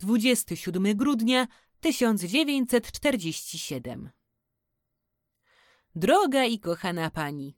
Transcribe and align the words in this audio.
27 0.00 0.96
grudnia 0.96 1.46
1947 1.80 4.10
Droga 5.94 6.44
i 6.44 6.58
kochana 6.58 7.10
pani, 7.10 7.56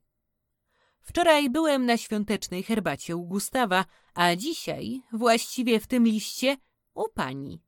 wczoraj 1.00 1.50
byłem 1.50 1.86
na 1.86 1.96
świątecznej 1.96 2.62
herbacie 2.62 3.16
u 3.16 3.22
Gustawa, 3.22 3.84
a 4.14 4.36
dzisiaj, 4.36 5.02
właściwie 5.12 5.80
w 5.80 5.86
tym 5.86 6.04
liście, 6.04 6.56
u 6.94 7.08
pani. 7.08 7.62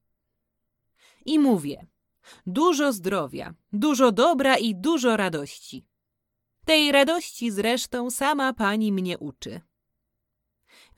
I 1.27 1.39
mówię, 1.39 1.87
dużo 2.47 2.93
zdrowia, 2.93 3.55
dużo 3.73 4.13
dobra 4.13 4.57
i 4.57 4.75
dużo 4.75 5.17
radości. 5.17 5.87
Tej 6.65 6.93
radości 6.93 7.51
zresztą 7.51 8.11
sama 8.11 8.53
pani 8.53 8.93
mnie 8.93 9.19
uczy. 9.19 9.61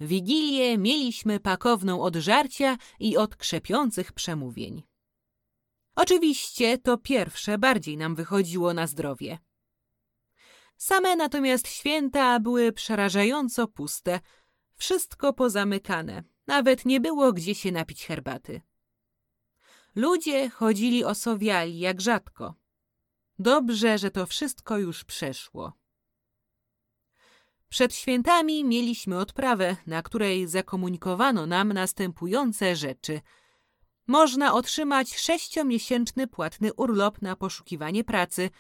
Wigilię 0.01 0.79
mieliśmy 0.79 1.41
pakowną 1.41 2.03
od 2.03 2.17
żarcia 2.17 2.77
i 3.01 3.17
od 3.17 3.37
krzepiących 3.37 4.13
przemówień. 4.13 4.83
Oczywiście 5.97 6.79
to 6.79 6.99
pierwsze 6.99 7.59
bardziej 7.59 7.97
nam 7.97 8.15
wychodziło 8.15 8.75
na 8.75 8.87
zdrowie. 8.87 9.39
Same 10.77 11.17
natomiast 11.17 11.69
święta 11.69 12.41
były 12.41 12.73
przerażająco 12.73 13.69
puste, 13.69 14.21
wszystko 14.75 15.33
pozamykane, 15.33 16.23
nawet 16.47 16.85
nie 16.85 17.01
było 17.01 17.33
gdzie 17.33 17.55
się 17.55 17.73
napić 17.73 18.07
herbaty. 18.07 18.61
Ludzie 19.95 20.51
chodzili 20.51 21.05
osowiali 21.05 21.79
jak 21.79 22.01
rzadko. 22.01 22.55
Dobrze, 23.39 23.99
że 23.99 24.11
to 24.11 24.27
wszystko 24.27 24.79
już 24.79 25.05
przeszło. 25.05 25.73
Przed 27.69 27.95
świętami 27.95 28.65
mieliśmy 28.65 29.19
odprawę, 29.19 29.77
na 29.87 30.03
której 30.03 30.49
zakomunikowano 30.49 31.47
nam 31.47 31.73
następujące 31.73 32.77
rzeczy. 32.77 33.21
Można 34.07 34.55
otrzymać 34.55 35.17
sześciomiesięczny 35.17 36.27
płatny 36.27 36.75
urlop 36.75 37.23
na 37.23 37.37
poszukiwanie 37.37 38.05
pracy. 38.05 38.51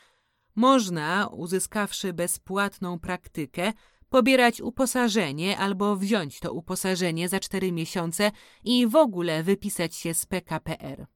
Można, 0.54 1.26
uzyskawszy 1.26 2.12
bezpłatną 2.12 2.98
praktykę, 2.98 3.72
pobierać 4.08 4.60
uposażenie 4.60 5.58
albo 5.58 5.96
wziąć 5.96 6.40
to 6.40 6.52
uposażenie 6.52 7.28
za 7.28 7.40
cztery 7.40 7.72
miesiące 7.72 8.32
i 8.64 8.86
w 8.86 8.96
ogóle 8.96 9.42
wypisać 9.42 9.96
się 9.96 10.14
z 10.14 10.26
PKPR. 10.26 11.06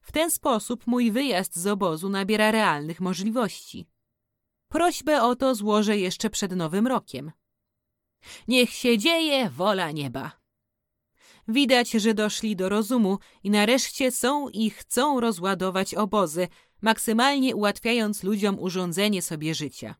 W 0.00 0.12
ten 0.12 0.30
sposób 0.30 0.86
mój 0.86 1.12
wyjazd 1.12 1.56
z 1.56 1.66
obozu 1.66 2.08
nabiera 2.08 2.50
realnych 2.50 3.00
możliwości. 3.00 3.86
Prośbę 4.68 5.22
o 5.22 5.36
to 5.36 5.54
złożę 5.54 5.98
jeszcze 5.98 6.30
przed 6.30 6.52
Nowym 6.52 6.86
Rokiem. 6.86 7.32
Niech 8.48 8.70
się 8.70 8.98
dzieje 8.98 9.50
wola 9.50 9.90
nieba. 9.90 10.32
Widać, 11.48 11.90
że 11.90 12.14
doszli 12.14 12.56
do 12.56 12.68
rozumu 12.68 13.18
i 13.42 13.50
nareszcie 13.50 14.10
są 14.10 14.48
i 14.48 14.70
chcą 14.70 15.20
rozładować 15.20 15.94
obozy, 15.94 16.48
maksymalnie 16.82 17.56
ułatwiając 17.56 18.22
ludziom 18.22 18.58
urządzenie 18.58 19.22
sobie 19.22 19.54
życia. 19.54 19.94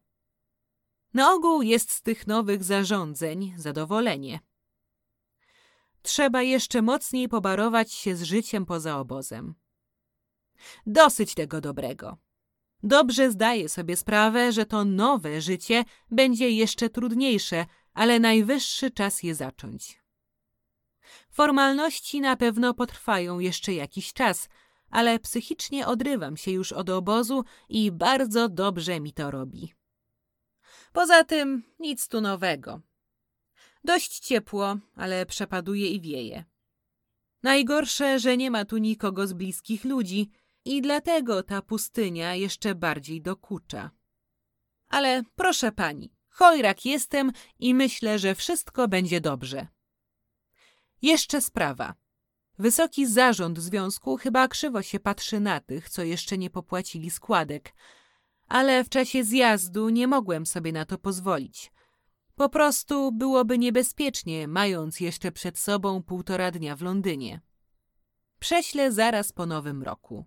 Na 1.15 1.33
ogół 1.33 1.63
jest 1.63 1.93
z 1.93 2.03
tych 2.03 2.27
nowych 2.27 2.65
zarządzeń 2.65 3.55
zadowolenie. 3.57 4.41
Trzeba 6.03 6.43
jeszcze 6.43 6.83
mocniej 6.83 7.29
pobarować 7.29 7.93
się 7.93 8.17
z 8.17 8.23
życiem 8.23 8.67
poza 8.67 8.99
obozem. 8.99 9.55
Dosyć 10.87 11.35
tego 11.35 11.61
dobrego. 11.61 12.17
Dobrze 12.83 13.31
zdaję 13.31 13.69
sobie 13.69 13.97
sprawę, 13.97 14.53
że 14.53 14.67
to 14.67 14.85
nowe 14.85 15.41
życie 15.41 15.85
będzie 16.11 16.51
jeszcze 16.51 16.91
trudniejsze, 16.91 17.67
ale 17.95 18.21
najwyższy 18.21 18.91
czas 18.91 19.23
je 19.23 19.35
zacząć. 19.35 20.03
Formalności 21.31 22.21
na 22.21 22.37
pewno 22.37 22.75
potrwają 22.75 23.39
jeszcze 23.39 23.73
jakiś 23.73 24.13
czas, 24.13 24.49
ale 24.91 25.19
psychicznie 25.19 25.87
odrywam 25.87 26.37
się 26.37 26.51
już 26.51 26.73
od 26.73 26.91
obozu 26.91 27.45
i 27.69 27.93
bardzo 27.93 28.49
dobrze 28.49 29.01
mi 29.01 29.13
to 29.13 29.31
robi. 29.31 29.75
Poza 30.93 31.25
tym 31.25 31.63
nic 31.79 32.09
tu 32.09 32.21
nowego. 32.21 32.81
Dość 33.85 34.19
ciepło, 34.19 34.77
ale 34.95 35.27
przepaduje 35.27 35.89
i 35.89 36.01
wieje. 36.01 36.45
Najgorsze, 37.43 38.19
że 38.19 38.37
nie 38.37 38.51
ma 38.51 38.65
tu 38.65 38.79
nikogo 38.79 39.27
z 39.27 39.33
bliskich 39.33 39.85
ludzi 39.85 40.31
i 40.67 40.83
dlatego 40.83 41.43
ta 41.43 41.63
pustynia 41.63 42.35
jeszcze 42.35 42.75
bardziej 42.75 43.23
dokucza. 43.23 43.91
Ale 44.89 45.23
proszę 45.37 45.73
pani, 45.73 46.13
chojrak 46.29 46.85
jestem 46.85 47.33
i 47.59 47.75
myślę, 47.75 48.19
że 48.19 48.35
wszystko 48.35 48.89
będzie 48.89 49.21
dobrze. 49.21 49.67
Jeszcze 51.03 51.41
sprawa. 51.41 51.95
Wysoki 52.59 53.07
zarząd 53.07 53.59
związku 53.59 54.17
chyba 54.17 54.49
krzywo 54.49 54.83
się 54.83 55.01
patrzy 55.01 55.41
na 55.41 55.61
tych, 55.61 55.89
co 55.89 56.03
jeszcze 56.03 56.39
nie 56.39 56.51
popłacili 56.51 57.11
składek, 57.11 57.75
ale 58.49 58.85
w 58.85 58.89
czasie 58.89 59.25
zjazdu 59.25 59.89
nie 59.89 60.09
mogłem 60.09 60.47
sobie 60.47 60.73
na 60.73 60.85
to 60.85 60.99
pozwolić. 60.99 61.73
Po 62.37 62.49
prostu 62.49 63.13
byłoby 63.13 63.59
niebezpiecznie, 63.59 64.49
mając 64.49 65.01
jeszcze 65.01 65.33
przed 65.33 65.59
sobą 65.59 66.03
półtora 66.03 66.51
dnia 66.51 66.77
w 66.77 66.83
Londynie. 66.83 67.41
Prześlę 68.39 68.93
zaraz 68.93 69.33
po 69.33 69.47
nowym 69.47 69.83
roku. 69.83 70.27